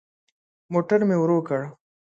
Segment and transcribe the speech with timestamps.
[0.73, 1.61] موټر مي ورو کړ.